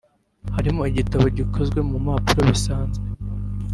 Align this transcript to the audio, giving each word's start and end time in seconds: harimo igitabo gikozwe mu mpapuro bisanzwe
harimo 0.55 0.81
igitabo 0.91 1.25
gikozwe 1.37 1.79
mu 1.87 1.97
mpapuro 2.03 2.39
bisanzwe 2.49 3.05